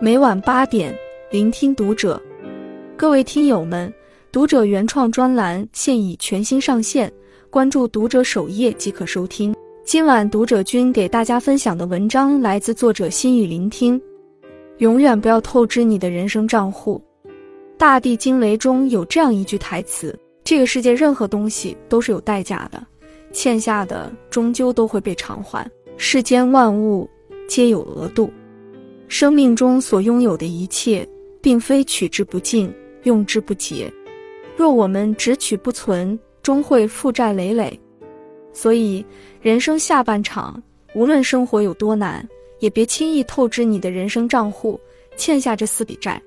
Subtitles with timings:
[0.00, 0.92] 每晚八点，
[1.30, 2.20] 聆听读者。
[2.96, 3.92] 各位听友们，
[4.32, 7.12] 读者原创专栏现已全新上线，
[7.50, 9.54] 关注读者首页即可收听。
[9.84, 14.00] 今晚读者君给大家分享的文章来自作者心语聆听。
[14.78, 17.00] 永远不要透支你的人生账户。
[17.78, 22.84] 大地惊雷中有这样一句台词：这个世界任何东西都是有代价的，
[23.32, 25.68] 欠下的终究都会被偿还。
[25.96, 27.08] 世间万物
[27.48, 28.30] 皆有额度，
[29.08, 31.06] 生命中所拥有的一切，
[31.40, 32.72] 并非取之不尽。
[33.04, 33.92] 用之不竭，
[34.56, 37.76] 若我们只取不存，终会负债累累。
[38.52, 39.04] 所以，
[39.40, 40.62] 人生下半场，
[40.94, 42.24] 无论生活有多难，
[42.60, 44.78] 也别轻易透支你的人生账户，
[45.16, 46.22] 欠下这四笔债：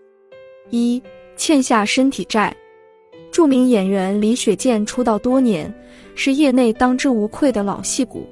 [0.70, 1.02] 一、
[1.38, 2.54] 欠下身体债。
[3.32, 5.74] 著名演员李雪健出道多年，
[6.14, 8.28] 是业内当之无愧的老戏骨，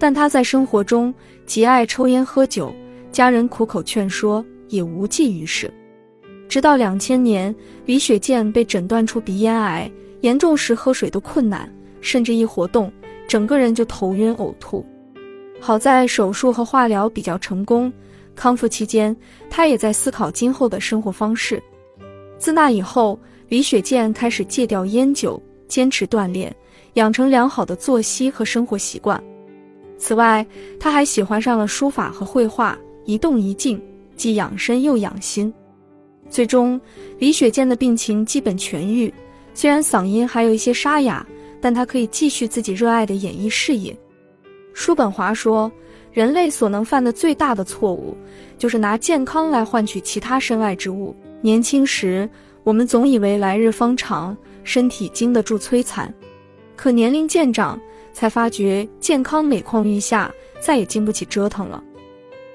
[0.00, 1.14] 但他在生活中
[1.44, 2.74] 极爱抽烟喝酒，
[3.12, 5.70] 家人苦口劝说也无济于事。
[6.48, 12.90] 直到两千年，李雪健被诊断出鼻咽癌，严重时喝水都困难，甚至一活动，
[13.28, 14.84] 整个人就头晕呕吐。
[15.60, 17.92] 好在手术和化疗比较成功，
[18.34, 19.14] 康复期间，
[19.50, 21.62] 他也在思考今后的生活方式。
[22.38, 26.56] 自那以后，李雪健开始戒掉烟酒，坚持锻炼，
[26.94, 29.22] 养成良好的作息和生活习惯。
[30.00, 30.44] 此外，
[30.80, 33.80] 他还喜欢上了书法和绘画，一动一静，
[34.16, 35.52] 既养身又养心。
[36.30, 36.80] 最终，
[37.18, 39.12] 李雪健的病情基本痊愈。
[39.52, 41.24] 虽然嗓音还有一些沙哑，
[41.60, 43.94] 但他可以继续自己热爱的演艺事业。
[44.72, 45.70] 叔本华说
[46.14, 48.16] ：“人类所能犯的最大的错误，
[48.56, 51.14] 就是拿健康来换取其他身外之物。
[51.42, 52.26] 年轻时，
[52.64, 54.34] 我们总以为来日方长，
[54.64, 56.08] 身体经得住摧残；
[56.74, 57.78] 可年龄渐长，
[58.12, 61.82] 才发觉健康每况愈下，再也经不起折腾了。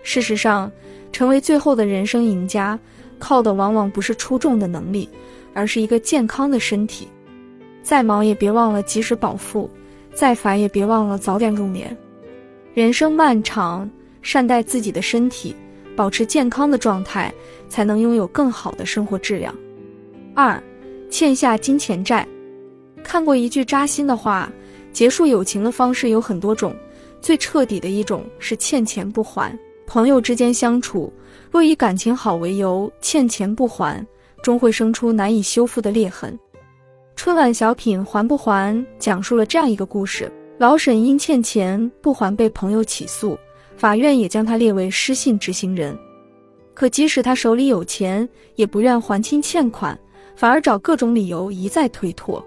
[0.03, 0.71] 事实上，
[1.11, 2.79] 成为最后的人生赢家。”
[3.17, 5.09] 靠的往往不是出众的能力，
[5.53, 7.07] 而是一个健康的身体。
[7.81, 9.69] 再忙也别忘了及时饱腹，
[10.13, 11.95] 再烦也别忘了早点入眠。
[12.73, 13.89] 人生漫长，
[14.21, 15.55] 善待自己的身体，
[15.95, 17.33] 保持健康的状态，
[17.69, 19.55] 才能拥有更好的生活质量。
[20.35, 20.61] 二，
[21.09, 22.27] 欠下金钱债。
[23.01, 24.51] 看过一句扎心的话：
[24.95, 26.73] 结束友情的方式有很多种，
[27.19, 29.53] 最彻底的一种是欠钱不还。
[29.85, 31.11] 朋友之间相处。
[31.51, 34.05] 若以感情好为由欠钱不还，
[34.41, 36.39] 终会生出难以修复的裂痕。
[37.13, 43.37] 春晚小品《还不还》讲述了这样一个故事：老沈因欠钱不还被朋友起诉，
[43.75, 45.97] 法院也将他列为失信执行人。
[46.73, 49.99] 可即使他手里有钱，也不愿还清欠款，
[50.37, 52.41] 反而找各种理由一再推脱。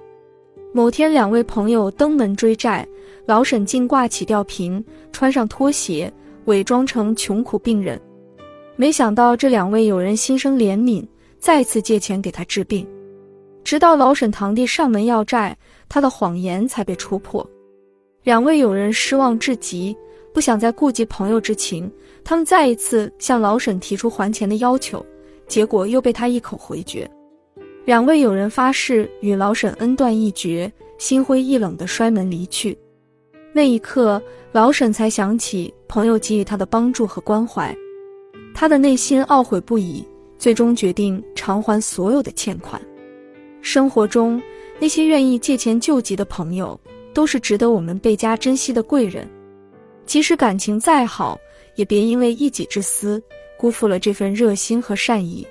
[0.70, 2.86] 某天，两位朋友登门追债，
[3.24, 6.12] 老沈竟挂起吊瓶，穿上拖鞋，
[6.44, 8.00] 伪装成穷苦病人。
[8.76, 11.04] 没想到这两位友人心生怜悯，
[11.38, 12.86] 再次借钱给他治病。
[13.64, 15.56] 直到老沈堂弟上门要债，
[15.88, 17.44] 他的谎言才被戳破。
[18.22, 19.96] 两位友人失望至极，
[20.34, 21.90] 不想再顾及朋友之情，
[22.22, 25.04] 他们再一次向老沈提出还钱的要求，
[25.46, 27.10] 结果又被他一口回绝。
[27.88, 32.76] 两位友人发誓与老沈恩断义绝，心灰意冷地摔门离去。
[33.50, 34.22] 那一刻，
[34.52, 37.74] 老沈才想起朋友给予他的帮助和关怀。
[38.54, 40.04] 他的内心懊悔不已，
[40.38, 42.78] 最终决定偿还所有的欠款。
[43.62, 44.38] 生活中
[44.78, 46.78] 那些愿意借钱救急的朋友，
[47.14, 49.26] 都是值得我们倍加珍惜的贵人。
[50.04, 51.38] 即使感情再好，
[51.74, 53.22] 也别因为一己之私
[53.56, 55.46] 辜负了这份热心和善意。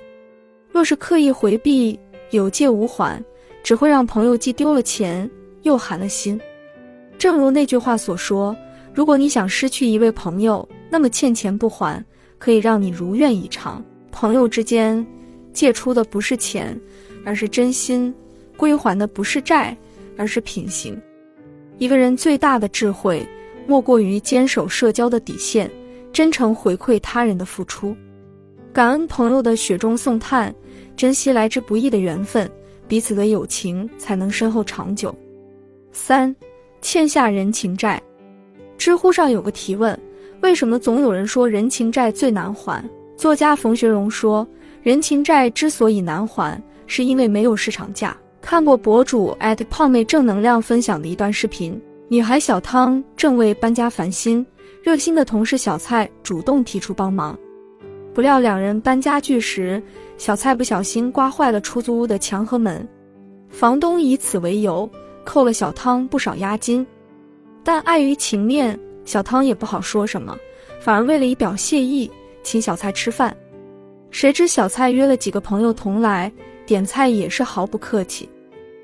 [0.70, 1.98] 若是刻意回避、
[2.30, 3.22] 有借无还，
[3.62, 5.30] 只会让朋友既丢了钱
[5.62, 6.40] 又寒了心。
[7.18, 8.56] 正如那句话所说
[8.94, 12.04] ：“如果你想失去一位朋友，那么欠钱不还。”
[12.38, 13.84] 可以让你如愿以偿。
[14.12, 15.04] 朋友之间，
[15.52, 16.80] 借出的不是钱，
[17.24, 18.14] 而是真心；
[18.56, 19.76] 归还的不是债，
[20.16, 20.96] 而是品行。
[21.78, 23.26] 一个人最大的智慧，
[23.66, 25.68] 莫过于坚守社交的底线，
[26.12, 27.96] 真诚回馈他人的付出，
[28.72, 30.54] 感恩朋友的雪中送炭，
[30.96, 32.48] 珍惜来之不易的缘分，
[32.86, 35.14] 彼此的友情才能深厚长久。
[35.90, 36.34] 三，
[36.80, 38.00] 欠下人情债。
[38.76, 39.98] 知乎上有个提问。
[40.40, 42.84] 为什么总有人说人情债最难还？
[43.16, 44.46] 作家冯学荣说，
[44.82, 48.16] 人情债之所以难还，是因为没有市场价。
[48.40, 54.46] 看过博主艾特胖妹正能量分享的一段视频，女孩小汤正为搬家烦心，
[54.80, 57.36] 热心的同事小蔡主动提出帮忙。
[58.14, 59.80] 不料两人搬家具时，
[60.16, 62.86] 小蔡不小心刮坏了出租屋的墙和门，
[63.48, 64.88] 房东以此为由
[65.24, 66.86] 扣了小汤不少押金，
[67.62, 68.78] 但碍于情面。
[69.04, 70.36] 小汤也不好说什么，
[70.80, 72.10] 反而为了以表谢意，
[72.42, 73.34] 请小蔡吃饭。
[74.10, 76.30] 谁知小蔡约了几个朋友同来，
[76.66, 78.28] 点菜也是毫不客气。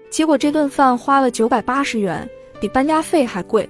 [0.09, 2.26] 结果这顿饭花了九百八十元，
[2.59, 3.69] 比搬家费还贵。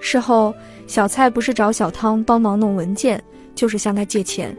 [0.00, 0.54] 事后，
[0.86, 3.22] 小蔡不是找小汤帮忙弄文件，
[3.54, 4.56] 就是向他借钱。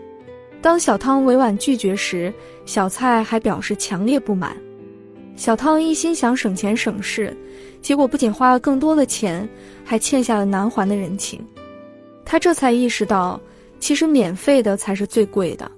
[0.61, 2.31] 当小汤委婉拒绝时，
[2.65, 4.55] 小蔡还表示强烈不满。
[5.35, 7.35] 小汤一心想省钱省事，
[7.81, 9.47] 结果不仅花了更多的钱，
[9.83, 11.43] 还欠下了难还的人情。
[12.23, 13.41] 他这才意识到，
[13.79, 15.69] 其实免费的才是最贵的。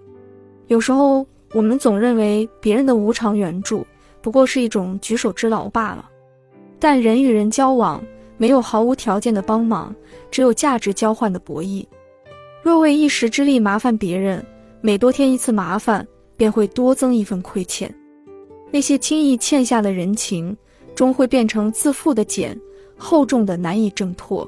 [0.67, 3.87] 有时候，我们总认为别人的无偿援助
[4.21, 6.09] 不过是一种举手之劳罢了，
[6.77, 8.03] 但人与人交往，
[8.37, 9.95] 没有毫无条件的帮忙，
[10.29, 11.85] 只有价值交换的博弈。
[12.61, 14.45] 若为一时之力麻烦别人，
[14.85, 17.89] 每多添一次麻烦，便会多增一份亏欠。
[18.69, 20.53] 那些轻易欠下的人情，
[20.93, 22.59] 终会变成自负的茧，
[22.97, 24.45] 厚重的难以挣脱。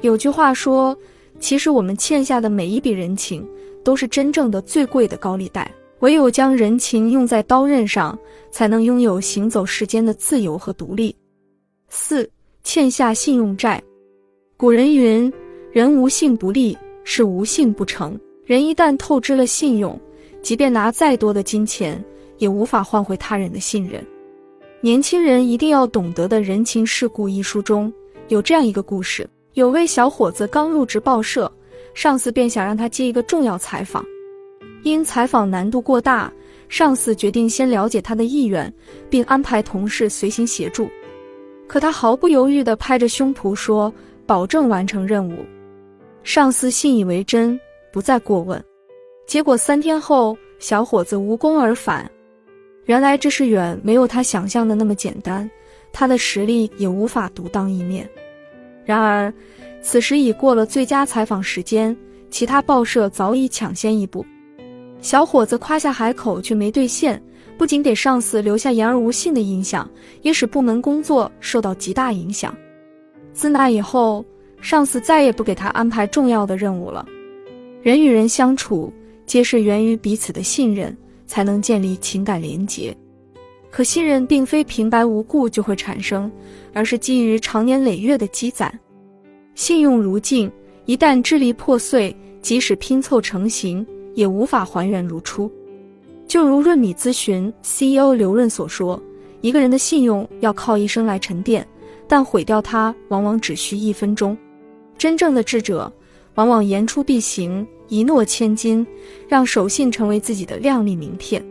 [0.00, 0.96] 有句话说
[1.40, 3.46] ：“其实我们欠下的每一笔人情，
[3.84, 5.70] 都是真正的最贵的高利贷。
[5.98, 8.18] 唯有将人情用在刀刃上，
[8.50, 11.14] 才能拥有行走世间的自由和独立。”
[11.90, 12.26] 四、
[12.64, 13.82] 欠下信用债。
[14.56, 15.30] 古人云
[15.70, 16.74] ：“人无信不立，
[17.04, 18.18] 事无信不成。”
[18.50, 19.96] 人一旦透支了信用，
[20.42, 22.04] 即便拿再多的金钱。
[22.38, 24.04] 也无法换回他人的信任。
[24.80, 27.92] 年轻人一定要懂得的人情世故一书中
[28.28, 31.52] 有这样一个故事：有位小伙子刚入职报社，
[31.92, 34.04] 上司便想让他接一个重要采访。
[34.82, 36.32] 因采访难度过大，
[36.70, 38.72] 上司决定先了解他的意愿，
[39.10, 40.88] 并安排同事随行协助。
[41.68, 43.92] 可他毫不犹豫地拍着胸脯说
[44.26, 45.44] ：“保证完成任务。”
[46.24, 47.60] 上司信以为真，
[47.92, 48.62] 不再过问。
[49.26, 52.10] 结果三天后，小伙子无功而返。
[52.86, 55.48] 原来这是远没有他想象的那么简单，
[55.92, 58.08] 他的实力也无法独当一面。
[58.84, 59.32] 然而，
[59.80, 61.96] 此时已过了最佳采访时间，
[62.30, 64.24] 其他报社早已抢先一步。
[65.00, 67.22] 小伙子夸下海口却没兑现，
[67.56, 69.88] 不仅给上司留下言而无信的印象，
[70.22, 72.56] 也使部门工作受到极大影响。
[73.32, 74.24] 自那以后，
[74.60, 77.06] 上司再也不给他安排重要的任务了。
[77.82, 78.92] 人与人相处，
[79.26, 80.96] 皆是源于彼此的信任。
[81.30, 82.92] 才能建立情感连结，
[83.70, 86.28] 可信任并非平白无故就会产生，
[86.72, 88.76] 而是基于长年累月的积攒。
[89.54, 90.50] 信用如镜，
[90.86, 92.12] 一旦支离破碎，
[92.42, 93.86] 即使拼凑成型，
[94.16, 95.48] 也无法还原如初。
[96.26, 99.00] 就如润米咨询 CEO 刘润所说
[99.40, 101.64] ：“一个人的信用要靠一生来沉淀，
[102.08, 104.36] 但毁掉它往往只需一分钟。”
[104.98, 105.92] 真正的智者，
[106.34, 107.66] 往往言出必行。
[107.88, 108.86] 一诺千金，
[109.28, 111.42] 让守信成为自己的亮丽名片；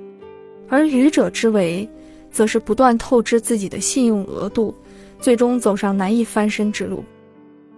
[0.69, 1.85] 而愚者之为，
[2.31, 4.73] 则是不断透支自己的信用额度，
[5.19, 7.03] 最终走上难以翻身之路。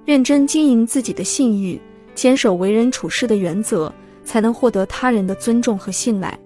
[0.06, 1.82] 认真经营自己的信誉，
[2.14, 3.92] 坚守为人处事的原则，
[4.24, 6.38] 才能获得他人的尊重和信赖。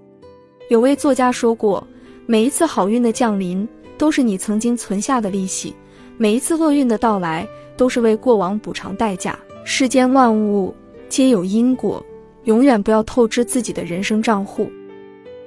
[0.69, 1.85] 有位作家说过
[2.25, 3.67] ：“每一次好运的降临，
[3.97, 5.73] 都是你曾经存下的利息；
[6.17, 9.37] 每一次厄运的到来，都是为过往补偿代价。”
[9.67, 10.73] 世间万物。
[11.09, 12.03] 皆有因果，
[12.43, 14.69] 永远不要透支自己的人生账户。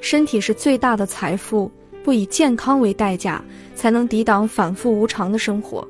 [0.00, 1.70] 身体是最大的财富，
[2.02, 3.42] 不以健康为代价，
[3.76, 5.86] 才能抵挡反复无常的生活。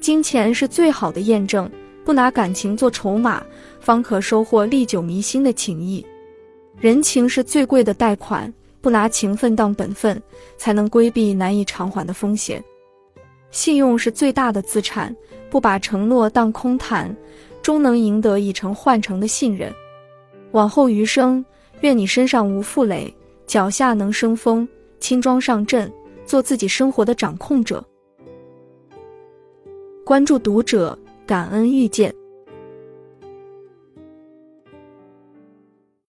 [0.00, 1.70] 金钱是最好的验证，
[2.04, 3.42] 不拿感情做筹码，
[3.80, 6.04] 方可收获历久弥新的情谊。
[6.78, 10.20] 人情是最贵的贷款，不拿情分当本分，
[10.58, 12.62] 才能规避难以偿还的风险。
[13.50, 15.14] 信用是最大的资产，
[15.48, 17.14] 不把承诺当空谈。
[17.66, 19.74] 终能赢得以诚换诚的信任。
[20.52, 21.44] 往后余生，
[21.80, 23.12] 愿你身上无负累，
[23.44, 24.68] 脚下能生风，
[25.00, 25.92] 轻装上阵，
[26.24, 27.84] 做自己生活的掌控者。
[30.04, 30.96] 关注读者，
[31.26, 32.14] 感恩遇见。